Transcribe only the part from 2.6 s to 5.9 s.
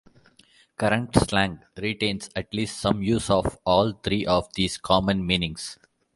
some use of all three of these common meanings.